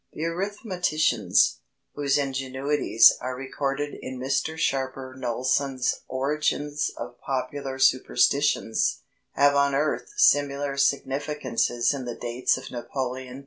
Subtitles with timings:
[0.13, 1.57] The arithmeticians,
[1.93, 9.01] whose ingenuities are recorded in Mr Sharper Knowlson's Origins of Popular Superstitions,
[9.33, 13.39] have unearthed similar significances in the dates of Napoleon III.